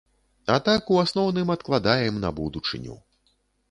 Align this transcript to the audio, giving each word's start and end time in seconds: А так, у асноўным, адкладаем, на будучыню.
А 0.53 0.55
так, 0.69 0.89
у 0.95 0.97
асноўным, 1.03 1.53
адкладаем, 1.59 2.21
на 2.27 2.35
будучыню. 2.43 3.03